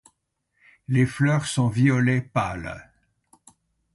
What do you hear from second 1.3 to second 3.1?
sont violet pâle.